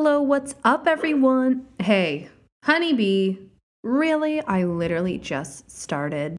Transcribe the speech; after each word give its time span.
Hello, 0.00 0.22
what's 0.22 0.54
up, 0.62 0.86
everyone? 0.86 1.66
Hey, 1.80 2.28
honeybee. 2.62 3.36
Really? 3.82 4.40
I 4.42 4.62
literally 4.62 5.18
just 5.18 5.68
started. 5.68 6.36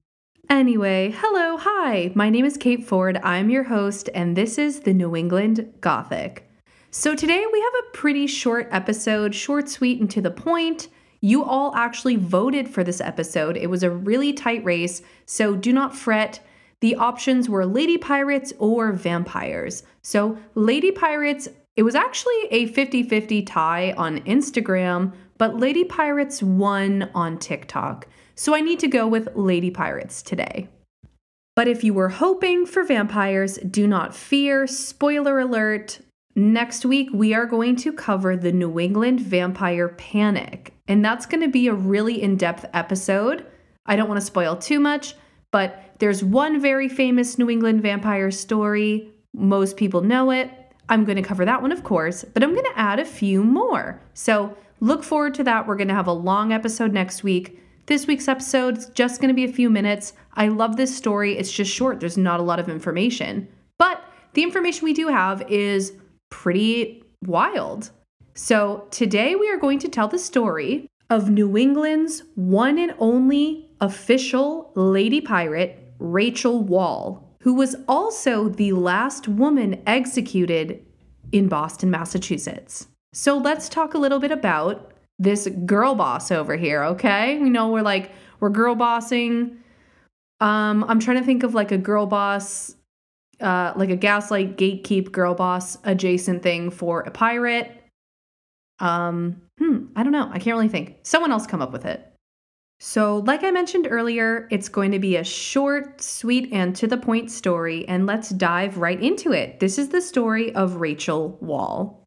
Anyway, 0.50 1.14
hello, 1.18 1.58
hi. 1.58 2.14
My 2.16 2.30
name 2.30 2.46
is 2.46 2.56
Kate 2.56 2.86
Ford. 2.86 3.20
I'm 3.22 3.50
your 3.50 3.64
host, 3.64 4.10
and 4.16 4.38
this 4.38 4.58
is 4.58 4.80
the 4.80 4.94
New 4.94 5.14
England 5.14 5.74
Gothic. 5.82 6.50
So 6.92 7.18
today 7.18 7.44
we 7.52 7.60
have 7.60 7.74
a 7.74 7.98
pretty 7.98 8.28
short 8.28 8.70
episode, 8.72 9.36
short, 9.36 9.68
sweet, 9.68 10.00
and 10.00 10.10
to 10.12 10.22
the 10.22 10.32
point. 10.32 10.88
You 11.20 11.44
all 11.44 11.76
actually 11.76 12.16
voted 12.16 12.70
for 12.70 12.86
this 12.86 13.02
episode. 13.02 13.58
It 13.58 13.70
was 13.70 13.84
a 13.84 13.92
really 13.92 14.32
tight 14.32 14.64
race, 14.64 15.02
so 15.26 15.58
do 15.58 15.74
not 15.74 15.94
fret. 15.94 16.40
The 16.80 16.96
options 16.96 17.50
were 17.50 17.66
lady 17.66 17.98
pirates 17.98 18.54
or 18.58 18.94
vampires. 18.94 19.84
So, 20.02 20.38
lady 20.56 20.92
pirates, 20.92 21.50
it 21.80 21.84
was 21.84 21.96
actually 21.96 22.44
a 22.52 22.66
50 22.66 23.04
50 23.04 23.42
tie 23.44 23.94
on 23.94 24.20
Instagram, 24.26 25.14
but 25.38 25.60
lady 25.60 25.86
pirates 25.86 26.44
won 26.44 27.10
on 27.16 27.40
TikTok. 27.40 28.06
So, 28.36 28.54
I 28.54 28.60
need 28.60 28.80
to 28.80 28.90
go 28.90 29.08
with 29.08 29.30
lady 29.34 29.72
pirates 29.72 30.22
today. 30.22 30.68
But 31.56 31.70
if 31.70 31.82
you 31.86 31.94
were 31.94 32.10
hoping 32.10 32.66
for 32.66 32.84
vampires, 32.84 33.60
do 33.60 33.88
not 33.88 34.14
fear. 34.14 34.68
Spoiler 34.68 35.40
alert. 35.40 36.02
Next 36.36 36.86
week, 36.86 37.08
we 37.14 37.34
are 37.34 37.46
going 37.46 37.78
to 37.78 37.94
cover 37.94 38.36
the 38.36 38.52
New 38.52 38.78
England 38.78 39.22
vampire 39.22 39.88
panic. 39.88 40.74
And 40.90 41.04
that's 41.04 41.26
going 41.26 41.44
to 41.44 41.48
be 41.48 41.70
a 41.70 41.74
really 41.74 42.22
in 42.22 42.36
depth 42.36 42.66
episode. 42.74 43.46
I 43.86 43.96
don't 43.96 44.10
want 44.10 44.20
to 44.20 44.28
spoil 44.28 44.58
too 44.58 44.82
much, 44.82 45.16
but 45.52 45.82
there's 46.00 46.26
one 46.26 46.60
very 46.60 46.90
famous 46.90 47.38
New 47.38 47.50
England 47.50 47.82
vampire 47.82 48.32
story. 48.32 49.14
Most 49.34 49.78
people 49.78 50.02
know 50.02 50.32
it. 50.32 50.52
I'm 50.90 51.06
going 51.06 51.16
to 51.16 51.22
cover 51.22 51.46
that 51.46 51.62
one, 51.62 51.72
of 51.72 51.84
course, 51.84 52.26
but 52.26 52.44
I'm 52.44 52.54
going 52.54 52.66
to 52.66 52.80
add 52.80 53.00
a 53.00 53.06
few 53.06 53.44
more. 53.44 54.02
So 54.16 54.58
look 54.80 55.04
forward 55.04 55.36
to 55.36 55.44
that. 55.44 55.68
We're 55.68 55.76
going 55.76 55.88
to 55.88 55.94
have 55.94 56.08
a 56.08 56.12
long 56.12 56.52
episode 56.52 56.92
next 56.92 57.24
week. 57.24 57.62
This 57.86 58.08
week's 58.08 58.28
episode 58.28 58.80
is 58.80 58.88
just 58.90 59.22
going 59.22 59.30
to 59.30 59.36
be 59.36 59.46
a 59.46 59.54
few 59.54 59.70
minutes. 59.70 60.14
I 60.34 60.48
love 60.48 60.78
this 60.78 60.96
story. 60.96 61.38
It's 61.38 61.52
just 61.52 61.72
short, 61.72 62.00
there's 62.00 62.18
not 62.18 62.40
a 62.40 62.44
lot 62.44 62.60
of 62.60 62.70
information. 62.70 63.48
But 63.78 64.04
the 64.34 64.44
information 64.44 64.86
we 64.86 64.94
do 64.94 65.08
have 65.08 65.44
is 65.50 65.94
pretty 66.30 67.04
wild. 67.26 67.92
So 68.34 68.88
today 68.92 69.36
we 69.36 69.50
are 69.50 69.58
going 69.58 69.80
to 69.80 69.90
tell 69.90 70.08
the 70.08 70.20
story 70.20 70.88
of 71.10 71.30
New 71.30 71.58
England's 71.58 72.24
one 72.36 72.78
and 72.78 72.94
only 73.00 73.70
official 73.82 74.72
lady 74.76 75.22
pirate, 75.22 75.94
Rachel 76.00 76.64
Wall, 76.64 77.29
who 77.42 77.54
was 77.54 77.76
also 77.88 78.50
the 78.50 78.74
last 78.74 79.28
woman 79.28 79.82
executed 79.88 80.86
in 81.32 81.48
Boston, 81.48 81.90
Massachusetts. 81.90 82.88
So 83.14 83.38
let's 83.38 83.70
talk 83.70 83.94
a 83.94 83.98
little 83.98 84.20
bit 84.20 84.32
about 84.32 84.94
this 85.18 85.48
girl 85.66 85.96
boss 85.96 86.32
over 86.32 86.56
here, 86.56 86.84
okay? 86.84 87.38
We 87.40 87.50
know 87.50 87.70
we're 87.70 87.82
like 87.82 88.12
we're 88.40 88.50
girl 88.50 88.76
bossing. 88.76 89.58
Um, 90.40 90.86
I'm 90.86 91.00
trying 91.00 91.18
to 91.18 91.26
think 91.26 91.44
of 91.44 91.54
like 91.54 91.72
a 91.72 91.78
girl 91.78 92.06
boss, 92.06 92.76
uh, 93.42 93.74
like 93.76 93.90
a 93.90 93.98
gaslight 93.98 94.58
gatekeep 94.58 95.12
girl 95.12 95.34
boss 95.34 95.78
adjacent 95.84 96.42
thing 96.42 96.70
for 96.70 97.02
a 97.02 97.12
pirate. 97.12 97.76
Um, 98.80 99.42
hmm, 99.58 99.88
I 99.96 100.04
don't 100.04 100.14
know. 100.14 100.30
I 100.32 100.40
can't 100.40 100.56
really 100.56 100.70
think. 100.70 101.00
Someone 101.04 101.32
else 101.32 101.46
come 101.46 101.62
up 101.62 101.74
with 101.74 101.86
it. 101.86 102.06
So, 102.82 103.18
like 103.28 103.44
I 103.44 103.52
mentioned 103.52 103.88
earlier, 103.90 104.48
it's 104.52 104.70
going 104.70 104.92
to 104.92 105.00
be 105.00 105.18
a 105.18 105.24
short, 105.24 106.02
sweet, 106.02 106.48
and 106.54 106.74
to 106.78 106.88
the 106.88 106.98
point 106.98 107.30
story, 107.30 107.86
and 107.90 108.06
let's 108.06 108.30
dive 108.30 108.78
right 108.78 109.02
into 109.02 109.34
it. 109.34 109.60
This 109.60 109.78
is 109.78 109.90
the 109.90 110.02
story 110.02 110.56
of 110.56 110.78
Rachel 110.78 111.38
Wall. 111.42 112.06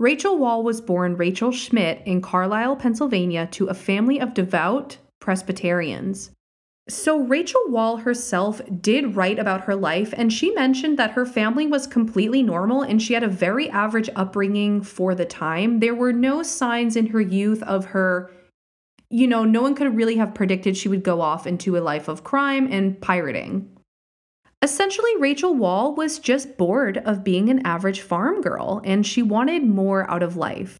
Rachel 0.00 0.36
Wall 0.36 0.64
was 0.64 0.80
born 0.80 1.16
Rachel 1.16 1.52
Schmidt 1.52 2.02
in 2.04 2.20
Carlisle, 2.20 2.76
Pennsylvania, 2.76 3.46
to 3.52 3.66
a 3.66 3.74
family 3.74 4.20
of 4.20 4.34
devout 4.34 4.98
Presbyterians. 5.20 6.32
So, 6.88 7.20
Rachel 7.20 7.62
Wall 7.68 7.98
herself 7.98 8.60
did 8.80 9.14
write 9.14 9.38
about 9.38 9.62
her 9.62 9.76
life, 9.76 10.12
and 10.16 10.32
she 10.32 10.50
mentioned 10.54 10.98
that 10.98 11.12
her 11.12 11.26
family 11.26 11.68
was 11.68 11.86
completely 11.86 12.42
normal 12.42 12.82
and 12.82 13.00
she 13.00 13.14
had 13.14 13.22
a 13.22 13.28
very 13.28 13.68
average 13.70 14.08
upbringing 14.16 14.82
for 14.82 15.14
the 15.14 15.26
time. 15.26 15.80
There 15.80 15.94
were 15.94 16.14
no 16.14 16.42
signs 16.42 16.96
in 16.96 17.08
her 17.08 17.20
youth 17.20 17.62
of 17.62 17.86
her 17.86 18.32
you 19.10 19.26
know, 19.26 19.44
no 19.44 19.62
one 19.62 19.74
could 19.74 19.96
really 19.96 20.16
have 20.16 20.34
predicted 20.34 20.76
she 20.76 20.88
would 20.88 21.02
go 21.02 21.20
off 21.20 21.46
into 21.46 21.76
a 21.76 21.80
life 21.80 22.08
of 22.08 22.24
crime 22.24 22.70
and 22.70 23.00
pirating. 23.00 23.70
Essentially, 24.60 25.16
Rachel 25.18 25.54
Wall 25.54 25.94
was 25.94 26.18
just 26.18 26.58
bored 26.58 26.98
of 26.98 27.24
being 27.24 27.48
an 27.48 27.64
average 27.64 28.00
farm 28.00 28.40
girl 28.40 28.82
and 28.84 29.06
she 29.06 29.22
wanted 29.22 29.64
more 29.64 30.10
out 30.10 30.22
of 30.22 30.36
life. 30.36 30.78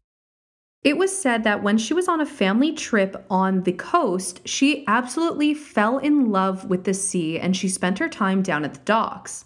It 0.83 0.97
was 0.97 1.17
said 1.17 1.43
that 1.43 1.63
when 1.63 1.77
she 1.77 1.93
was 1.93 2.07
on 2.07 2.21
a 2.21 2.25
family 2.25 2.71
trip 2.71 3.25
on 3.29 3.63
the 3.63 3.73
coast, 3.73 4.47
she 4.47 4.85
absolutely 4.87 5.53
fell 5.53 5.97
in 5.97 6.31
love 6.31 6.65
with 6.65 6.85
the 6.85 6.93
sea 6.93 7.39
and 7.39 7.55
she 7.55 7.67
spent 7.67 7.99
her 7.99 8.09
time 8.09 8.41
down 8.41 8.63
at 8.63 8.73
the 8.73 8.79
docks. 8.81 9.45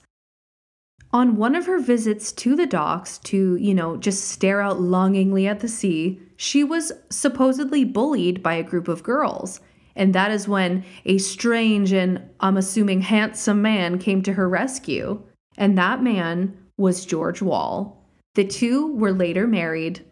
On 1.13 1.35
one 1.35 1.53
of 1.53 1.67
her 1.67 1.79
visits 1.79 2.31
to 2.31 2.55
the 2.55 2.65
docks 2.65 3.19
to, 3.19 3.55
you 3.55 3.75
know, 3.75 3.97
just 3.97 4.29
stare 4.29 4.61
out 4.61 4.81
longingly 4.81 5.45
at 5.47 5.59
the 5.59 5.67
sea, 5.67 6.19
she 6.37 6.63
was 6.63 6.91
supposedly 7.11 7.85
bullied 7.85 8.41
by 8.41 8.55
a 8.55 8.63
group 8.63 8.87
of 8.87 9.03
girls. 9.03 9.59
And 9.95 10.15
that 10.15 10.31
is 10.31 10.47
when 10.47 10.83
a 11.05 11.19
strange 11.19 11.93
and, 11.93 12.27
I'm 12.39 12.57
assuming, 12.57 13.01
handsome 13.01 13.61
man 13.61 13.99
came 13.99 14.23
to 14.23 14.33
her 14.33 14.49
rescue. 14.49 15.21
And 15.55 15.77
that 15.77 16.01
man 16.01 16.57
was 16.77 17.05
George 17.05 17.43
Wall. 17.43 18.03
The 18.33 18.43
two 18.43 18.95
were 18.95 19.13
later 19.13 19.45
married. 19.45 20.03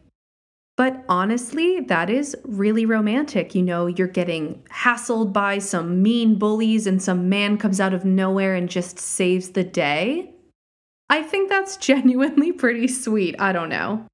But 0.77 1.03
honestly, 1.09 1.79
that 1.79 2.11
is 2.11 2.35
really 2.43 2.85
romantic. 2.85 3.55
You 3.55 3.63
know, 3.63 3.87
you're 3.87 4.07
getting 4.07 4.63
hassled 4.71 5.33
by 5.33 5.57
some 5.57 6.03
mean 6.03 6.35
bullies, 6.35 6.85
and 6.85 7.01
some 7.01 7.27
man 7.27 7.57
comes 7.57 7.79
out 7.79 7.93
of 7.93 8.05
nowhere 8.05 8.53
and 8.53 8.69
just 8.69 8.99
saves 8.99 9.49
the 9.49 9.63
day. 9.63 10.30
I 11.11 11.21
think 11.23 11.49
that's 11.49 11.75
genuinely 11.75 12.53
pretty 12.53 12.87
sweet. 12.87 13.35
I 13.37 13.51
don't 13.51 13.67
know. 13.67 14.05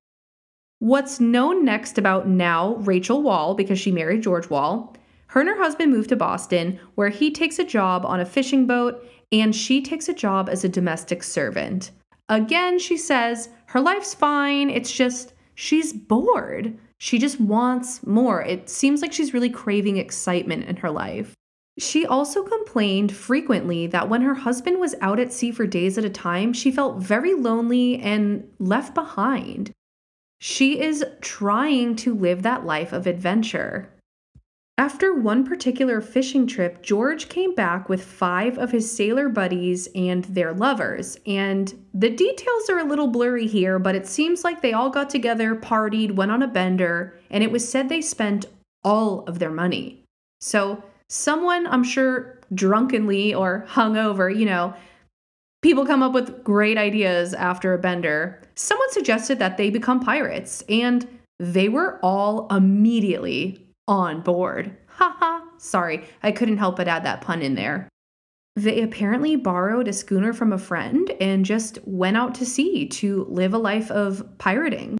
What's 0.79 1.19
known 1.19 1.63
next 1.63 1.99
about 1.99 2.27
now 2.27 2.73
Rachel 2.77 3.21
Wall, 3.21 3.53
because 3.53 3.79
she 3.79 3.91
married 3.91 4.23
George 4.23 4.49
Wall, 4.49 4.95
her 5.27 5.41
and 5.41 5.47
her 5.47 5.57
husband 5.57 5.91
moved 5.91 6.09
to 6.09 6.15
Boston, 6.15 6.79
where 6.95 7.09
he 7.09 7.29
takes 7.29 7.59
a 7.59 7.63
job 7.63 8.03
on 8.03 8.19
a 8.19 8.25
fishing 8.25 8.65
boat 8.65 9.07
and 9.31 9.55
she 9.55 9.79
takes 9.79 10.09
a 10.09 10.13
job 10.13 10.49
as 10.49 10.63
a 10.63 10.69
domestic 10.69 11.21
servant. 11.21 11.91
Again, 12.29 12.79
she 12.79 12.97
says 12.97 13.49
her 13.67 13.79
life's 13.79 14.15
fine, 14.15 14.71
it's 14.71 14.91
just 14.91 15.33
she's 15.53 15.93
bored. 15.93 16.79
She 16.97 17.19
just 17.19 17.39
wants 17.39 18.07
more. 18.07 18.41
It 18.41 18.71
seems 18.71 19.03
like 19.03 19.13
she's 19.13 19.35
really 19.35 19.51
craving 19.51 19.97
excitement 19.97 20.65
in 20.65 20.77
her 20.77 20.89
life. 20.89 21.35
She 21.77 22.05
also 22.05 22.43
complained 22.43 23.15
frequently 23.15 23.85
that 23.87 24.09
when 24.09 24.21
her 24.23 24.33
husband 24.33 24.79
was 24.79 24.95
out 24.99 25.19
at 25.19 25.31
sea 25.31 25.51
for 25.51 25.67
days 25.67 25.97
at 25.97 26.05
a 26.05 26.09
time, 26.09 26.51
she 26.53 26.71
felt 26.71 26.97
very 26.97 27.35
lonely 27.35 27.99
and 27.99 28.49
left 28.57 28.95
behind. 28.95 29.71
She 30.39 30.81
is 30.81 31.05
trying 31.21 31.95
to 31.97 32.15
live 32.15 32.41
that 32.43 32.65
life 32.65 32.93
of 32.93 33.05
adventure. 33.05 33.89
After 34.79 35.13
one 35.13 35.43
particular 35.43 36.01
fishing 36.01 36.45
trip, 36.45 36.83
George 36.83 37.29
came 37.29 37.55
back 37.55 37.89
with 37.89 38.03
five 38.03 38.59
of 38.59 38.71
his 38.71 38.91
sailor 38.91 39.27
buddies 39.27 39.87
and 39.95 40.23
their 40.25 40.53
lovers. 40.53 41.17
And 41.25 41.73
the 41.95 42.11
details 42.11 42.69
are 42.69 42.79
a 42.79 42.83
little 42.83 43.07
blurry 43.07 43.47
here, 43.47 43.79
but 43.79 43.95
it 43.95 44.05
seems 44.05 44.43
like 44.43 44.61
they 44.61 44.73
all 44.73 44.91
got 44.91 45.09
together, 45.09 45.55
partied, 45.55 46.15
went 46.15 46.31
on 46.31 46.43
a 46.43 46.47
bender, 46.47 47.19
and 47.31 47.43
it 47.43 47.51
was 47.51 47.67
said 47.67 47.89
they 47.89 48.01
spent 48.01 48.45
all 48.83 49.21
of 49.21 49.39
their 49.39 49.49
money. 49.49 50.03
So 50.41 50.83
someone, 51.09 51.67
I'm 51.67 51.83
sure, 51.83 52.39
drunkenly 52.53 53.33
or 53.33 53.65
hungover, 53.67 54.35
you 54.35 54.45
know, 54.45 54.73
people 55.61 55.85
come 55.85 56.03
up 56.03 56.13
with 56.13 56.43
great 56.43 56.77
ideas 56.77 57.33
after 57.33 57.73
a 57.73 57.77
bender. 57.77 58.41
Someone 58.55 58.91
suggested 58.91 59.39
that 59.39 59.57
they 59.57 59.69
become 59.69 59.99
pirates, 59.99 60.63
and 60.69 61.07
they 61.39 61.69
were 61.69 61.99
all 62.01 62.47
immediately 62.47 63.67
on 63.87 64.21
board. 64.21 64.75
Haha, 64.87 65.41
sorry, 65.57 66.05
I 66.23 66.31
couldn't 66.31 66.57
help 66.57 66.77
but 66.77 66.87
add 66.87 67.05
that 67.05 67.21
pun 67.21 67.41
in 67.41 67.55
there. 67.55 67.87
They 68.55 68.81
apparently 68.81 69.35
borrowed 69.35 69.87
a 69.87 69.93
schooner 69.93 70.33
from 70.33 70.51
a 70.51 70.57
friend 70.57 71.11
and 71.21 71.45
just 71.45 71.77
went 71.85 72.17
out 72.17 72.33
to 72.35 72.45
sea 72.45 72.87
to 72.87 73.25
live 73.29 73.53
a 73.53 73.59
life 73.59 73.91
of 73.91 74.25
pirating. 74.39 74.97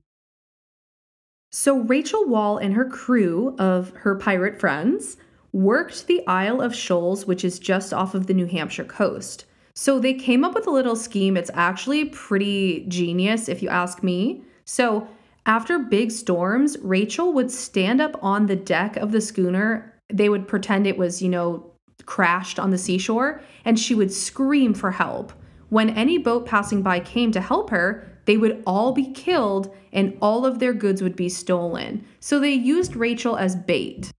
So, 1.52 1.80
Rachel 1.80 2.28
Wall 2.28 2.60
and 2.60 2.76
her 2.76 2.86
crew 2.86 3.56
of 3.58 3.92
her 3.96 4.16
pirate 4.16 4.60
friends 4.60 5.18
worked 5.58 6.06
the 6.06 6.26
Isle 6.28 6.62
of 6.62 6.76
Shoals, 6.76 7.26
which 7.26 7.44
is 7.44 7.58
just 7.58 7.92
off 7.92 8.14
of 8.14 8.28
the 8.28 8.34
New 8.34 8.46
Hampshire 8.46 8.84
coast. 8.84 9.46
So 9.74 10.00
they 10.00 10.14
came 10.14 10.44
up 10.44 10.54
with 10.54 10.68
a 10.68 10.72
little 10.72 10.96
scheme. 10.96 11.36
It's 11.36 11.52
actually 11.54 12.06
pretty 12.06 12.86
genius, 12.88 13.50
if 13.50 13.64
you 13.64 13.70
ask 13.70 14.04
me. 14.04 14.44
So 14.66 15.08
after 15.48 15.80
big 15.80 16.12
storms, 16.12 16.78
Rachel 16.80 17.34
would 17.34 17.52
stand 17.52 18.02
up 18.02 18.24
on 18.24 18.46
the 18.46 18.56
deck 18.56 18.98
of 18.98 19.12
the 19.12 19.22
schooner. 19.22 19.94
They 20.14 20.30
would 20.30 20.48
pretend 20.48 20.86
it 20.86 20.98
was, 20.98 21.22
you 21.22 21.30
know, 21.30 21.72
crashed 22.06 22.60
on 22.60 22.70
the 22.70 22.78
seashore, 22.78 23.42
and 23.66 23.80
she 23.80 23.96
would 23.96 24.14
scream 24.14 24.76
for 24.76 24.92
help. 24.92 25.34
When 25.70 25.90
any 25.90 26.20
boat 26.20 26.46
passing 26.46 26.84
by 26.84 27.00
came 27.00 27.32
to 27.32 27.42
help 27.42 27.72
her, 27.72 28.08
they 28.26 28.38
would 28.38 28.62
all 28.68 28.92
be 28.92 29.12
killed 29.12 29.74
and 29.92 30.18
all 30.22 30.46
of 30.46 30.60
their 30.60 30.74
goods 30.74 31.02
would 31.02 31.16
be 31.16 31.30
stolen. 31.30 32.06
So 32.20 32.40
they 32.40 32.54
used 32.54 32.96
Rachel 32.96 33.38
as 33.38 33.56
bait. 33.56 34.12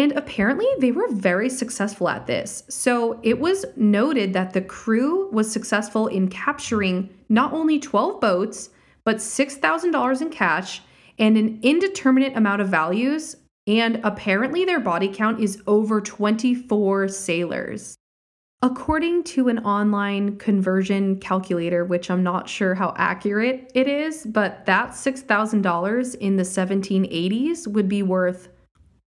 And 0.00 0.12
apparently, 0.12 0.66
they 0.78 0.92
were 0.92 1.12
very 1.12 1.50
successful 1.50 2.08
at 2.08 2.26
this. 2.26 2.62
So 2.70 3.20
it 3.22 3.38
was 3.38 3.66
noted 3.76 4.32
that 4.32 4.54
the 4.54 4.62
crew 4.62 5.28
was 5.30 5.52
successful 5.52 6.06
in 6.06 6.28
capturing 6.28 7.10
not 7.28 7.52
only 7.52 7.78
12 7.78 8.18
boats, 8.18 8.70
but 9.04 9.16
$6,000 9.16 10.22
in 10.22 10.30
cash 10.30 10.80
and 11.18 11.36
an 11.36 11.60
indeterminate 11.60 12.34
amount 12.34 12.62
of 12.62 12.68
values. 12.70 13.36
And 13.66 14.00
apparently, 14.02 14.64
their 14.64 14.80
body 14.80 15.06
count 15.06 15.38
is 15.38 15.62
over 15.66 16.00
24 16.00 17.08
sailors. 17.08 17.98
According 18.62 19.24
to 19.24 19.48
an 19.48 19.58
online 19.58 20.38
conversion 20.38 21.20
calculator, 21.20 21.84
which 21.84 22.10
I'm 22.10 22.22
not 22.22 22.48
sure 22.48 22.74
how 22.74 22.94
accurate 22.96 23.70
it 23.74 23.86
is, 23.86 24.24
but 24.24 24.64
that 24.64 24.92
$6,000 24.92 26.14
in 26.14 26.36
the 26.36 26.42
1780s 26.42 27.66
would 27.66 27.88
be 27.88 28.02
worth 28.02 28.48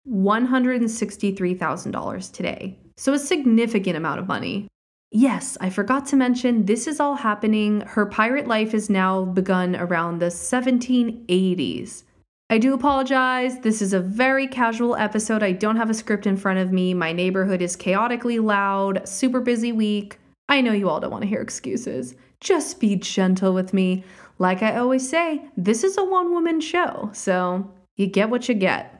$163,000 0.09 2.31
today. 2.31 2.77
So, 2.97 3.13
a 3.13 3.19
significant 3.19 3.95
amount 3.95 4.19
of 4.19 4.27
money. 4.27 4.67
Yes, 5.11 5.57
I 5.59 5.69
forgot 5.69 6.05
to 6.07 6.15
mention 6.15 6.65
this 6.65 6.85
is 6.85 6.99
all 6.99 7.15
happening. 7.15 7.81
Her 7.81 8.05
pirate 8.05 8.47
life 8.47 8.73
is 8.73 8.89
now 8.89 9.25
begun 9.25 9.75
around 9.75 10.19
the 10.19 10.27
1780s. 10.27 12.03
I 12.51 12.57
do 12.57 12.73
apologize. 12.73 13.59
This 13.59 13.81
is 13.81 13.93
a 13.93 13.99
very 13.99 14.47
casual 14.47 14.95
episode. 14.95 15.43
I 15.43 15.51
don't 15.51 15.77
have 15.77 15.89
a 15.89 15.95
script 15.95 16.27
in 16.27 16.35
front 16.35 16.59
of 16.59 16.71
me. 16.71 16.93
My 16.93 17.11
neighborhood 17.11 17.61
is 17.61 17.75
chaotically 17.75 18.39
loud, 18.39 19.07
super 19.07 19.39
busy 19.39 19.71
week. 19.71 20.19
I 20.47 20.61
know 20.61 20.73
you 20.73 20.89
all 20.89 20.99
don't 20.99 21.11
want 21.11 21.21
to 21.21 21.27
hear 21.27 21.41
excuses. 21.41 22.15
Just 22.39 22.79
be 22.79 22.95
gentle 22.95 23.53
with 23.53 23.73
me. 23.73 24.03
Like 24.39 24.63
I 24.63 24.77
always 24.77 25.07
say, 25.07 25.45
this 25.57 25.83
is 25.83 25.97
a 25.97 26.03
one 26.03 26.31
woman 26.31 26.61
show, 26.61 27.09
so 27.13 27.69
you 27.97 28.07
get 28.07 28.29
what 28.29 28.49
you 28.49 28.55
get. 28.55 28.98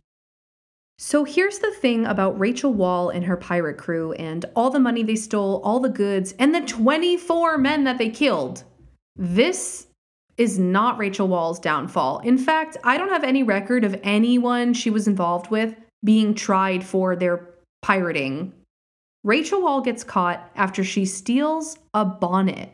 So 1.01 1.23
here's 1.23 1.59
the 1.59 1.71
thing 1.71 2.05
about 2.05 2.37
Rachel 2.37 2.73
Wall 2.73 3.09
and 3.09 3.23
her 3.23 3.37
pirate 3.37 3.77
crew 3.77 4.11
and 4.13 4.43
all 4.53 4.69
the 4.69 4.81
money 4.81 5.01
they 5.01 5.15
stole, 5.15 5.61
all 5.63 5.79
the 5.79 5.87
goods, 5.87 6.33
and 6.37 6.53
the 6.53 6.59
24 6.59 7.57
men 7.57 7.85
that 7.85 7.97
they 7.97 8.09
killed. 8.09 8.65
This 9.15 9.87
is 10.35 10.59
not 10.59 10.97
Rachel 10.97 11.29
Wall's 11.29 11.57
downfall. 11.57 12.19
In 12.19 12.37
fact, 12.37 12.75
I 12.83 12.97
don't 12.97 13.07
have 13.07 13.23
any 13.23 13.43
record 13.43 13.85
of 13.85 13.97
anyone 14.03 14.73
she 14.73 14.89
was 14.89 15.07
involved 15.07 15.49
with 15.49 15.73
being 16.03 16.33
tried 16.33 16.83
for 16.83 17.15
their 17.15 17.47
pirating. 17.81 18.51
Rachel 19.23 19.61
Wall 19.61 19.79
gets 19.79 20.03
caught 20.03 20.51
after 20.57 20.83
she 20.83 21.05
steals 21.05 21.77
a 21.93 22.03
bonnet. 22.03 22.73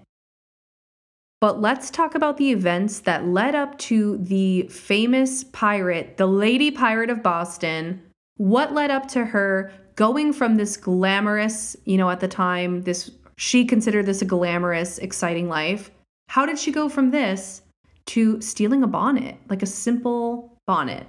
But 1.41 1.61
let's 1.61 1.91
talk 1.91 2.15
about 2.15 2.37
the 2.37 2.49
events 2.49 3.01
that 3.01 3.27
led 3.27 3.53
up 3.53 3.77
to 3.79 4.17
the 4.17 4.63
famous 4.63 5.43
pirate, 5.43 6.17
the 6.17 6.25
Lady 6.25 6.71
Pirate 6.71 7.11
of 7.11 7.21
Boston, 7.21 8.01
what 8.37 8.73
led 8.73 8.91
up 8.91 9.07
to 9.09 9.25
her 9.25 9.71
going 9.95 10.33
from 10.33 10.55
this 10.55 10.77
glamorous, 10.77 11.75
you 11.85 11.97
know, 11.97 12.09
at 12.09 12.19
the 12.19 12.27
time, 12.27 12.81
this 12.81 13.11
she 13.37 13.65
considered 13.65 14.05
this 14.05 14.21
a 14.21 14.25
glamorous, 14.25 14.97
exciting 14.99 15.49
life. 15.49 15.91
How 16.29 16.45
did 16.45 16.57
she 16.57 16.71
go 16.71 16.89
from 16.89 17.11
this 17.11 17.61
to 18.07 18.39
stealing 18.41 18.83
a 18.83 18.87
bonnet, 18.87 19.37
like 19.49 19.61
a 19.61 19.67
simple 19.67 20.57
bonnet? 20.65 21.05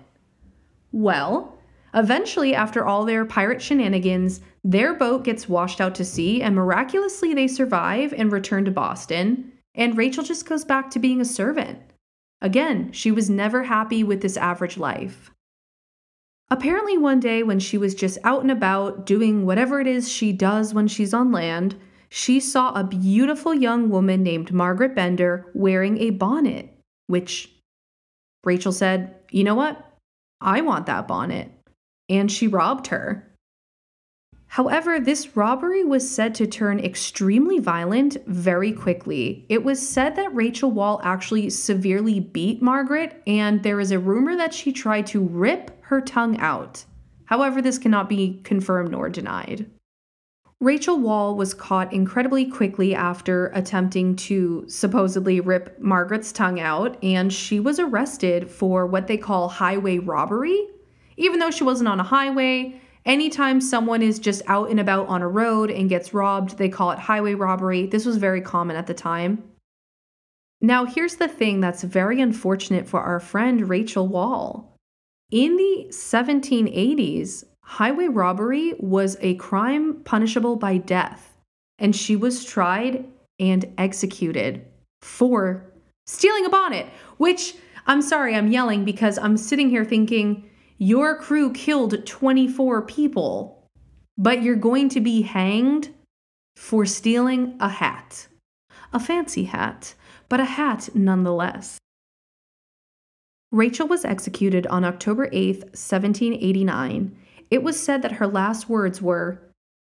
Well, 0.92 1.58
eventually, 1.94 2.54
after 2.54 2.84
all 2.84 3.04
their 3.04 3.24
pirate 3.24 3.62
shenanigans, 3.62 4.40
their 4.64 4.94
boat 4.94 5.24
gets 5.24 5.48
washed 5.48 5.80
out 5.80 5.94
to 5.96 6.04
sea, 6.04 6.42
and 6.42 6.54
miraculously, 6.54 7.34
they 7.34 7.46
survive 7.46 8.12
and 8.12 8.32
return 8.32 8.64
to 8.64 8.70
Boston. 8.70 9.52
And 9.74 9.96
Rachel 9.96 10.24
just 10.24 10.48
goes 10.48 10.64
back 10.64 10.90
to 10.90 10.98
being 10.98 11.20
a 11.20 11.24
servant. 11.24 11.78
Again, 12.40 12.92
she 12.92 13.10
was 13.10 13.30
never 13.30 13.64
happy 13.64 14.02
with 14.02 14.20
this 14.20 14.36
average 14.36 14.76
life. 14.76 15.30
Apparently, 16.48 16.96
one 16.96 17.18
day 17.18 17.42
when 17.42 17.58
she 17.58 17.76
was 17.76 17.94
just 17.94 18.18
out 18.22 18.42
and 18.42 18.50
about 18.50 19.04
doing 19.04 19.44
whatever 19.44 19.80
it 19.80 19.86
is 19.86 20.08
she 20.08 20.32
does 20.32 20.72
when 20.72 20.86
she's 20.86 21.12
on 21.12 21.32
land, 21.32 21.74
she 22.08 22.38
saw 22.38 22.72
a 22.72 22.84
beautiful 22.84 23.52
young 23.52 23.90
woman 23.90 24.22
named 24.22 24.52
Margaret 24.52 24.94
Bender 24.94 25.50
wearing 25.54 25.98
a 25.98 26.10
bonnet, 26.10 26.72
which 27.08 27.52
Rachel 28.44 28.70
said, 28.70 29.16
You 29.30 29.42
know 29.42 29.56
what? 29.56 29.84
I 30.40 30.60
want 30.60 30.86
that 30.86 31.08
bonnet. 31.08 31.50
And 32.08 32.30
she 32.30 32.46
robbed 32.46 32.88
her. 32.88 33.26
However, 34.46 35.00
this 35.00 35.36
robbery 35.36 35.82
was 35.82 36.08
said 36.08 36.34
to 36.36 36.46
turn 36.46 36.78
extremely 36.78 37.58
violent 37.58 38.16
very 38.26 38.72
quickly. 38.72 39.44
It 39.48 39.64
was 39.64 39.86
said 39.86 40.14
that 40.16 40.34
Rachel 40.34 40.70
Wall 40.70 41.00
actually 41.02 41.50
severely 41.50 42.20
beat 42.20 42.62
Margaret, 42.62 43.20
and 43.26 43.62
there 43.62 43.80
is 43.80 43.90
a 43.90 43.98
rumor 43.98 44.36
that 44.36 44.54
she 44.54 44.72
tried 44.72 45.08
to 45.08 45.20
rip 45.20 45.75
her 45.86 46.00
tongue 46.00 46.36
out. 46.38 46.84
However, 47.26 47.62
this 47.62 47.78
cannot 47.78 48.08
be 48.08 48.40
confirmed 48.42 48.90
nor 48.90 49.08
denied. 49.08 49.70
Rachel 50.60 50.98
Wall 50.98 51.36
was 51.36 51.54
caught 51.54 51.92
incredibly 51.92 52.46
quickly 52.46 52.94
after 52.94 53.48
attempting 53.48 54.16
to 54.16 54.64
supposedly 54.68 55.38
rip 55.38 55.78
Margaret's 55.78 56.32
tongue 56.32 56.58
out, 56.58 56.96
and 57.04 57.32
she 57.32 57.60
was 57.60 57.78
arrested 57.78 58.50
for 58.50 58.86
what 58.86 59.06
they 59.06 59.16
call 59.16 59.48
highway 59.48 59.98
robbery. 59.98 60.68
Even 61.16 61.38
though 61.38 61.50
she 61.50 61.62
wasn't 61.62 61.88
on 61.88 62.00
a 62.00 62.04
highway, 62.04 62.80
anytime 63.04 63.60
someone 63.60 64.02
is 64.02 64.18
just 64.18 64.42
out 64.46 64.70
and 64.70 64.80
about 64.80 65.06
on 65.08 65.22
a 65.22 65.28
road 65.28 65.70
and 65.70 65.88
gets 65.88 66.14
robbed, 66.14 66.58
they 66.58 66.68
call 66.68 66.90
it 66.90 66.98
highway 66.98 67.34
robbery. 67.34 67.86
This 67.86 68.06
was 68.06 68.16
very 68.16 68.40
common 68.40 68.76
at 68.76 68.86
the 68.86 68.94
time. 68.94 69.44
Now, 70.60 70.84
here's 70.84 71.16
the 71.16 71.28
thing 71.28 71.60
that's 71.60 71.84
very 71.84 72.20
unfortunate 72.20 72.88
for 72.88 73.00
our 73.00 73.20
friend 73.20 73.68
Rachel 73.68 74.08
Wall. 74.08 74.75
In 75.30 75.56
the 75.56 75.88
1780s, 75.90 77.44
highway 77.62 78.06
robbery 78.06 78.74
was 78.78 79.16
a 79.20 79.34
crime 79.34 80.02
punishable 80.04 80.54
by 80.54 80.76
death, 80.76 81.36
and 81.80 81.96
she 81.96 82.14
was 82.14 82.44
tried 82.44 83.04
and 83.40 83.64
executed 83.76 84.64
for 85.02 85.64
stealing 86.06 86.46
a 86.46 86.48
bonnet, 86.48 86.86
which 87.16 87.56
I'm 87.88 88.02
sorry, 88.02 88.36
I'm 88.36 88.52
yelling 88.52 88.84
because 88.84 89.18
I'm 89.18 89.36
sitting 89.36 89.68
here 89.68 89.84
thinking, 89.84 90.48
your 90.78 91.16
crew 91.16 91.52
killed 91.52 92.06
24 92.06 92.82
people, 92.82 93.66
but 94.16 94.42
you're 94.42 94.54
going 94.54 94.88
to 94.90 95.00
be 95.00 95.22
hanged 95.22 95.90
for 96.54 96.86
stealing 96.86 97.56
a 97.58 97.68
hat. 97.68 98.28
A 98.92 99.00
fancy 99.00 99.44
hat, 99.44 99.94
but 100.28 100.38
a 100.38 100.44
hat 100.44 100.90
nonetheless. 100.94 101.78
Rachel 103.56 103.88
was 103.88 104.04
executed 104.04 104.66
on 104.66 104.84
October 104.84 105.30
8, 105.32 105.60
1789. 105.60 107.16
It 107.50 107.62
was 107.62 107.80
said 107.80 108.02
that 108.02 108.12
her 108.12 108.26
last 108.26 108.68
words 108.68 109.00
were, 109.00 109.40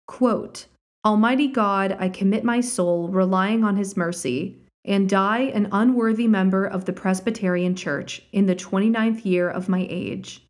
quote, 0.08 0.66
Almighty 1.06 1.48
God, 1.48 1.96
I 1.98 2.10
commit 2.10 2.44
my 2.44 2.60
soul, 2.60 3.08
relying 3.08 3.64
on 3.64 3.78
his 3.78 3.96
mercy, 3.96 4.58
and 4.84 5.08
die 5.08 5.44
an 5.54 5.70
unworthy 5.72 6.28
member 6.28 6.66
of 6.66 6.84
the 6.84 6.92
Presbyterian 6.92 7.74
Church 7.74 8.22
in 8.34 8.46
the 8.46 8.58
29th 8.58 9.24
year 9.24 9.50
of 9.50 9.70
my 9.70 9.88
age. 9.90 10.46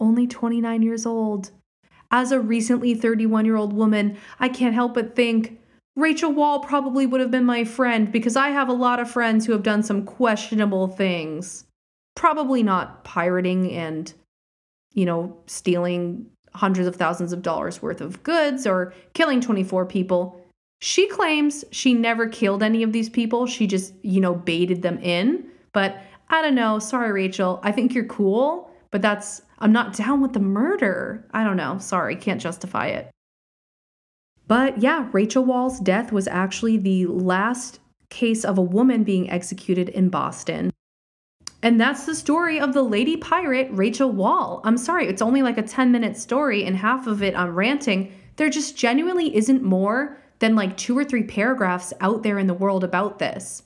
Only 0.00 0.26
29 0.26 0.80
years 0.80 1.04
old. 1.04 1.50
As 2.10 2.32
a 2.32 2.40
recently 2.40 2.94
31 2.94 3.44
year 3.44 3.56
old 3.56 3.74
woman, 3.74 4.16
I 4.40 4.48
can't 4.48 4.74
help 4.74 4.94
but 4.94 5.14
think 5.14 5.60
Rachel 5.96 6.32
Wall 6.32 6.60
probably 6.60 7.04
would 7.04 7.20
have 7.20 7.30
been 7.30 7.44
my 7.44 7.64
friend 7.64 8.10
because 8.10 8.36
I 8.36 8.48
have 8.48 8.70
a 8.70 8.72
lot 8.72 9.00
of 9.00 9.10
friends 9.10 9.44
who 9.44 9.52
have 9.52 9.62
done 9.62 9.82
some 9.82 10.06
questionable 10.06 10.88
things 10.88 11.66
probably 12.14 12.62
not 12.62 13.04
pirating 13.04 13.72
and, 13.72 14.12
you 14.92 15.04
know, 15.04 15.36
stealing 15.46 16.26
hundreds 16.54 16.86
of 16.86 16.96
thousands 16.96 17.32
of 17.32 17.42
dollars 17.42 17.80
worth 17.80 18.00
of 18.00 18.22
goods 18.22 18.66
or 18.66 18.92
killing 19.14 19.40
24 19.40 19.86
people. 19.86 20.38
She 20.80 21.08
claims 21.08 21.64
she 21.70 21.94
never 21.94 22.28
killed 22.28 22.62
any 22.62 22.82
of 22.82 22.92
these 22.92 23.08
people. 23.08 23.46
She 23.46 23.66
just, 23.66 23.94
you 24.02 24.20
know, 24.20 24.34
baited 24.34 24.82
them 24.82 24.98
in. 24.98 25.46
But 25.72 26.02
I 26.28 26.42
don't 26.42 26.54
know. 26.54 26.78
Sorry, 26.78 27.12
Rachel. 27.12 27.60
I 27.62 27.72
think 27.72 27.94
you're 27.94 28.04
cool, 28.04 28.70
but 28.90 29.00
that's, 29.00 29.42
I'm 29.60 29.72
not 29.72 29.94
down 29.94 30.20
with 30.20 30.32
the 30.32 30.40
murder. 30.40 31.26
I 31.32 31.44
don't 31.44 31.56
know. 31.56 31.78
Sorry, 31.78 32.16
can't 32.16 32.40
justify 32.40 32.88
it. 32.88 33.10
But 34.48 34.78
yeah, 34.82 35.08
Rachel 35.12 35.44
Wall's 35.44 35.78
death 35.80 36.12
was 36.12 36.26
actually 36.28 36.76
the 36.76 37.06
last 37.06 37.78
case 38.10 38.44
of 38.44 38.58
a 38.58 38.62
woman 38.62 39.04
being 39.04 39.30
executed 39.30 39.88
in 39.88 40.08
Boston. 40.08 40.71
And 41.62 41.80
that's 41.80 42.06
the 42.06 42.14
story 42.14 42.58
of 42.58 42.72
the 42.72 42.82
lady 42.82 43.16
pirate, 43.16 43.68
Rachel 43.70 44.10
Wall. 44.10 44.60
I'm 44.64 44.76
sorry, 44.76 45.06
it's 45.06 45.22
only 45.22 45.42
like 45.42 45.58
a 45.58 45.62
10 45.62 45.92
minute 45.92 46.16
story, 46.16 46.64
and 46.64 46.76
half 46.76 47.06
of 47.06 47.22
it 47.22 47.38
I'm 47.38 47.54
ranting. 47.54 48.12
There 48.36 48.50
just 48.50 48.76
genuinely 48.76 49.34
isn't 49.36 49.62
more 49.62 50.18
than 50.40 50.56
like 50.56 50.76
two 50.76 50.98
or 50.98 51.04
three 51.04 51.22
paragraphs 51.22 51.92
out 52.00 52.24
there 52.24 52.38
in 52.38 52.48
the 52.48 52.54
world 52.54 52.82
about 52.82 53.20
this. 53.20 53.62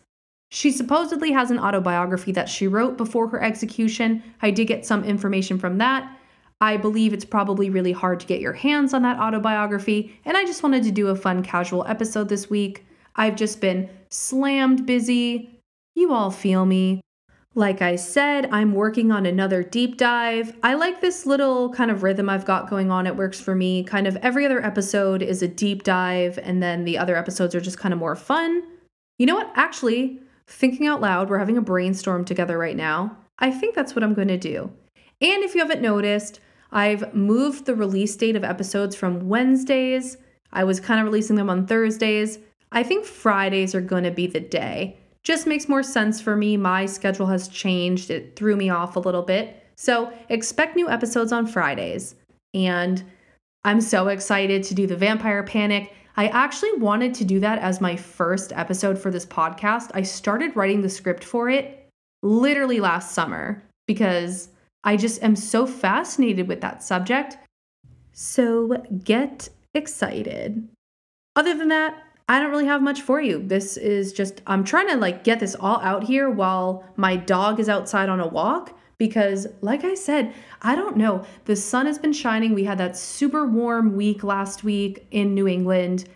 She 0.51 0.71
supposedly 0.71 1.33
has 1.33 1.51
an 1.51 1.59
autobiography 1.59 2.33
that 2.33 2.51
she 2.51 2.69
wrote 2.69 2.99
before 2.99 3.29
her 3.29 3.43
execution. 3.43 4.23
I 4.43 4.51
did 4.51 4.67
get 4.67 4.85
some 4.85 5.03
information 5.03 5.59
from 5.59 5.79
that. 5.79 6.17
I 6.61 6.77
believe 6.77 7.13
it's 7.13 7.25
probably 7.25 7.71
really 7.71 7.93
hard 7.93 8.21
to 8.21 8.27
get 8.27 8.41
your 8.41 8.53
hands 8.53 8.95
on 8.95 9.03
that 9.03 9.19
autobiography, 9.19 10.19
and 10.25 10.37
I 10.37 10.45
just 10.45 10.63
wanted 10.63 10.85
to 10.85 10.91
do 10.91 11.09
a 11.09 11.17
fun 11.17 11.43
casual 11.43 11.85
episode 11.87 12.29
this 12.29 12.49
week. 12.51 12.87
I've 13.17 13.37
just 13.37 13.61
been 13.61 13.89
slammed 14.11 14.85
busy 14.85 15.61
You 15.95 16.13
all 16.13 16.31
feel 16.31 16.67
me. 16.67 17.01
Like 17.59 17.81
I 17.81 17.97
said, 17.97 18.51
I'm 18.53 18.75
working 18.75 19.11
on 19.11 19.25
another 19.25 19.63
deep 19.63 19.97
dive. 19.97 20.55
I 20.63 20.75
like 20.75 21.01
this 21.01 21.25
little 21.25 21.73
kind 21.73 21.91
of 21.91 22.03
rhythm 22.03 22.29
I've 22.29 22.45
got 22.45 22.69
going 22.69 22.91
on. 22.91 23.07
It 23.07 23.17
works 23.17 23.41
for 23.41 23.55
me. 23.55 23.83
Kind 23.83 24.07
of 24.07 24.15
every 24.17 24.45
other 24.45 24.63
episode 24.63 25.23
is 25.23 25.41
a 25.41 25.49
deep 25.49 25.83
dive, 25.83 26.39
and 26.43 26.63
then 26.63 26.85
the 26.85 26.99
other 26.99 27.17
episodes 27.17 27.55
are 27.55 27.61
just 27.63 27.79
kind 27.79 27.95
of 27.95 27.99
more 27.99 28.15
fun. 28.15 28.63
You 29.17 29.25
know 29.25 29.37
what? 29.37 29.51
Actually, 29.55 30.21
thinking 30.47 30.87
out 30.87 31.01
loud, 31.01 31.31
we're 31.31 31.39
having 31.39 31.57
a 31.57 31.63
brainstorm 31.63 32.27
together 32.27 32.59
right 32.59 32.77
now. 32.77 33.17
I 33.39 33.51
think 33.51 33.75
that's 33.75 33.97
what 33.97 34.05
I'm 34.05 34.13
going 34.13 34.29
to 34.29 34.37
do. 34.37 34.71
And 35.23 35.43
if 35.43 35.55
you 35.55 35.63
haven't 35.63 35.81
noticed, 35.81 36.41
I've 36.73 37.15
moved 37.15 37.65
the 37.65 37.75
release 37.75 38.15
date 38.17 38.37
of 38.37 38.45
episodes 38.45 38.95
from 38.95 39.31
Wednesdays. 39.31 40.19
I 40.53 40.65
was 40.65 40.79
kind 40.79 41.01
of 41.01 41.07
releasing 41.07 41.37
them 41.37 41.49
on 41.49 41.67
Thursdays. 41.67 42.39
I 42.71 42.83
think 42.83 43.07
Fridays 43.07 43.75
are 43.75 43.81
going 43.81 44.05
to 44.05 44.11
be 44.11 44.27
the 44.27 44.41
day 44.41 44.99
just 45.27 45.45
makes 45.45 45.69
more 45.69 45.83
sense 45.83 46.21
for 46.21 46.37
me. 46.37 46.57
My 46.57 46.87
schedule 46.87 47.27
has 47.27 47.49
changed, 47.49 48.13
it 48.13 48.37
threw 48.37 48.55
me 48.55 48.71
off 48.71 48.95
a 48.95 49.01
little 49.01 49.23
bit. 49.23 49.61
So 49.77 50.13
expect 50.29 50.77
new 50.77 50.89
episodes 50.89 51.33
on 51.33 51.49
Fridays. 51.49 52.15
And 52.55 53.03
I'm 53.65 53.81
so 53.81 54.07
excited 54.07 54.63
to 54.63 54.75
do 54.75 54.87
the 54.87 54.95
Vampire 54.95 55.43
Panic. 55.43 55.93
I 56.17 56.29
actually 56.29 56.75
wanted 56.75 57.13
to 57.15 57.25
do 57.25 57.41
that 57.41 57.59
as 57.59 57.81
my 57.81 57.97
first 57.97 58.53
episode 58.53 58.97
for 58.97 59.11
this 59.11 59.27
podcast. 59.27 59.91
I 59.95 60.03
started 60.03 60.55
writing 60.55 60.81
the 60.81 60.89
script 60.89 61.25
for 61.25 61.51
it 61.51 61.89
literally 62.23 62.79
last 62.79 63.11
summer 63.11 63.65
because 63.89 64.51
I 64.85 64.97
just 64.97 65.21
am 65.25 65.35
so 65.35 65.67
fascinated 65.67 66.47
with 66.47 66.61
that 66.61 66.85
subject. 66.85 67.37
So 68.13 68.81
get 69.03 69.49
excited. 69.75 70.69
Other 71.35 71.59
than 71.59 71.69
that, 71.69 72.01
I 72.29 72.41
don't 72.41 72.51
really 72.51 72.67
have 72.67 72.83
much 72.83 73.03
for 73.03 73.21
you. 73.21 73.41
This 73.41 73.77
is 73.77 74.13
just, 74.13 74.43
I'm 74.47 74.65
trying 74.65 74.89
to 74.89 74.97
like 74.97 75.23
get 75.23 75.39
this 75.39 75.55
all 75.55 75.81
out 75.81 76.05
here 76.05 76.29
while 76.29 76.85
my 76.97 77.17
dog 77.17 77.61
is 77.61 77.69
outside 77.69 78.09
on 78.09 78.19
a 78.21 78.27
walk 78.27 78.77
because, 78.99 79.47
like 79.61 79.85
I 79.85 79.95
said, 79.95 80.35
I 80.63 80.75
don't 80.75 80.97
know. 80.97 81.25
The 81.45 81.55
sun 81.55 81.87
has 81.87 81.99
been 81.99 82.13
shining. 82.13 82.55
We 82.55 82.65
had 82.65 82.79
that 82.79 82.97
super 82.97 83.47
warm 83.47 83.95
week 83.95 84.25
last 84.25 84.65
week 84.65 85.07
in 85.11 85.35
New 85.35 85.47
England. 85.47 86.09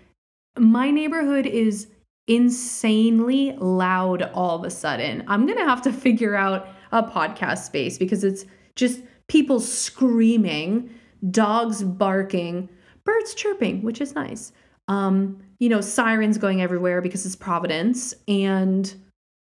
My 0.59 0.91
neighborhood 0.91 1.47
is 1.47 1.87
insanely 2.27 3.53
loud 3.59 4.23
all 4.23 4.57
of 4.57 4.65
a 4.65 4.71
sudden. 4.71 5.23
I'm 5.29 5.47
going 5.47 5.59
to 5.59 5.65
have 5.65 5.83
to 5.83 5.93
figure 5.93 6.35
out 6.35 6.69
a 6.91 7.03
podcast 7.05 7.59
space 7.59 7.99
because 7.99 8.25
it's 8.25 8.47
just 8.75 9.03
people 9.29 9.61
screaming, 9.61 10.91
dogs 11.31 11.85
barking, 11.85 12.69
birds 13.05 13.35
chirping, 13.35 13.83
which 13.83 14.01
is 14.01 14.15
nice. 14.15 14.53
Um, 14.91 15.39
you 15.61 15.69
know, 15.69 15.81
sirens 15.81 16.37
going 16.37 16.61
everywhere 16.61 17.01
because 17.01 17.25
it's 17.25 17.37
Providence. 17.37 18.13
And 18.27 18.93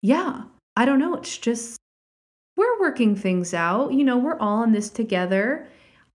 yeah, 0.02 0.42
I 0.76 0.84
don't 0.84 0.98
know. 0.98 1.14
It's 1.14 1.36
just, 1.36 1.78
we're 2.56 2.80
working 2.80 3.14
things 3.14 3.52
out. 3.52 3.92
You 3.92 4.02
know, 4.02 4.16
we're 4.16 4.38
all 4.38 4.62
in 4.62 4.72
this 4.72 4.88
together. 4.88 5.66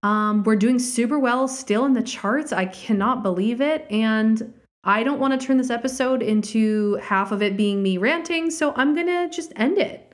Um, 0.02 0.44
we're 0.44 0.56
doing 0.56 0.80
super 0.80 1.20
well 1.20 1.48
still 1.48 1.86
in 1.86 1.94
the 1.94 2.02
charts. 2.02 2.52
I 2.52 2.66
cannot 2.66 3.22
believe 3.22 3.62
it. 3.62 3.86
And 3.92 4.54
I 4.84 5.04
don't 5.04 5.20
want 5.20 5.40
to 5.40 5.46
turn 5.46 5.58
this 5.58 5.70
episode 5.70 6.24
into 6.24 6.96
half 6.96 7.32
of 7.32 7.44
it 7.44 7.56
being 7.56 7.84
me 7.84 8.00
ranting. 8.00 8.50
So 8.50 8.74
I'm 8.76 8.96
going 8.96 9.08
to 9.08 9.30
just 9.30 9.54
end 9.56 9.78
it. 9.78 10.14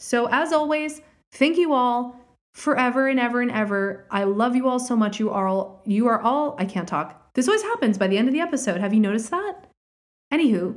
So, 0.00 0.26
as 0.30 0.52
always, 0.52 1.00
thank 1.32 1.56
you 1.56 1.72
all 1.72 2.18
forever 2.54 3.06
and 3.06 3.20
ever 3.20 3.40
and 3.40 3.50
ever. 3.50 4.06
I 4.10 4.24
love 4.24 4.56
you 4.56 4.68
all 4.68 4.80
so 4.80 4.96
much. 4.96 5.20
You 5.20 5.30
are 5.30 5.46
all, 5.46 5.82
you 5.86 6.08
are 6.08 6.20
all, 6.20 6.56
I 6.58 6.64
can't 6.64 6.88
talk. 6.88 7.17
This 7.38 7.46
always 7.46 7.62
happens 7.62 7.96
by 7.98 8.08
the 8.08 8.18
end 8.18 8.26
of 8.26 8.34
the 8.34 8.40
episode. 8.40 8.80
Have 8.80 8.92
you 8.92 8.98
noticed 8.98 9.30
that? 9.30 9.68
Anywho, 10.34 10.74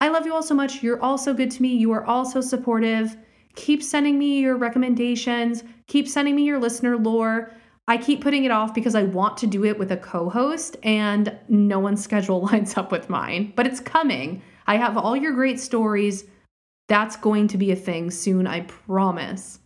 I 0.00 0.08
love 0.08 0.24
you 0.24 0.32
all 0.32 0.42
so 0.42 0.54
much. 0.54 0.82
You're 0.82 1.02
all 1.02 1.18
so 1.18 1.34
good 1.34 1.50
to 1.50 1.60
me. 1.60 1.76
You 1.76 1.92
are 1.92 2.02
all 2.02 2.24
so 2.24 2.40
supportive. 2.40 3.14
Keep 3.56 3.82
sending 3.82 4.18
me 4.18 4.40
your 4.40 4.56
recommendations. 4.56 5.64
Keep 5.86 6.08
sending 6.08 6.34
me 6.34 6.44
your 6.44 6.58
listener 6.58 6.96
lore. 6.96 7.52
I 7.88 7.98
keep 7.98 8.22
putting 8.22 8.46
it 8.46 8.50
off 8.50 8.72
because 8.72 8.94
I 8.94 9.02
want 9.02 9.36
to 9.36 9.46
do 9.46 9.66
it 9.66 9.78
with 9.78 9.92
a 9.92 9.98
co 9.98 10.30
host, 10.30 10.78
and 10.82 11.36
no 11.50 11.78
one's 11.78 12.02
schedule 12.04 12.40
lines 12.40 12.78
up 12.78 12.90
with 12.90 13.10
mine, 13.10 13.52
but 13.54 13.66
it's 13.66 13.78
coming. 13.78 14.40
I 14.66 14.78
have 14.78 14.96
all 14.96 15.14
your 15.14 15.32
great 15.32 15.60
stories. 15.60 16.24
That's 16.88 17.16
going 17.16 17.48
to 17.48 17.58
be 17.58 17.70
a 17.70 17.76
thing 17.76 18.10
soon, 18.10 18.46
I 18.46 18.60
promise. 18.60 19.58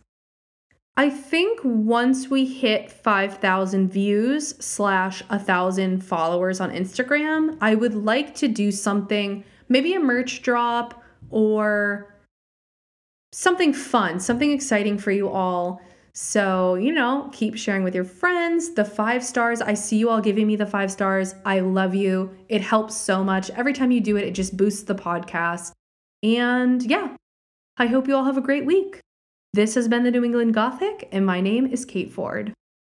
I 0.95 1.09
think 1.09 1.59
once 1.63 2.29
we 2.29 2.45
hit 2.45 2.91
5,000 2.91 3.89
views 3.89 4.53
slash 4.63 5.27
1,000 5.29 6.03
followers 6.03 6.61
on 6.61 6.69
Instagram, 6.69 7.57
I 7.61 7.73
would 7.73 7.95
like 7.95 8.35
to 8.35 8.47
do 8.47 8.71
something, 8.71 9.43
maybe 9.69 9.95
a 9.95 9.99
merch 9.99 10.43
drop 10.43 11.03
or 11.31 12.13
something 13.31 13.73
fun, 13.73 14.19
something 14.19 14.51
exciting 14.51 14.99
for 14.99 15.09
you 15.09 15.29
all. 15.29 15.81
So, 16.13 16.75
you 16.75 16.91
know, 16.91 17.27
keep 17.33 17.57
sharing 17.57 17.83
with 17.83 17.95
your 17.95 18.05
friends. 18.05 18.75
The 18.75 18.85
five 18.85 19.23
stars, 19.23 19.61
I 19.61 19.73
see 19.73 19.97
you 19.97 20.11
all 20.11 20.21
giving 20.21 20.45
me 20.45 20.55
the 20.55 20.67
five 20.67 20.91
stars. 20.91 21.33
I 21.43 21.61
love 21.61 21.95
you. 21.95 22.29
It 22.49 22.61
helps 22.61 22.95
so 22.95 23.23
much. 23.23 23.49
Every 23.49 23.73
time 23.73 23.89
you 23.89 23.99
do 23.99 24.15
it, 24.15 24.25
it 24.25 24.35
just 24.35 24.55
boosts 24.55 24.83
the 24.83 24.93
podcast. 24.93 25.71
And 26.21 26.83
yeah, 26.83 27.15
I 27.77 27.87
hope 27.87 28.07
you 28.07 28.15
all 28.15 28.25
have 28.25 28.37
a 28.37 28.41
great 28.41 28.67
week. 28.67 29.02
This 29.55 29.75
has 29.75 29.87
been 29.87 30.01
the 30.01 30.09
New 30.09 30.23
England 30.23 30.55
Gothic, 30.55 31.07
and 31.11 31.27
my 31.27 31.39
name 31.39 31.67
is 31.67 31.85
Kate 31.85 32.11
Ford. 32.11 32.53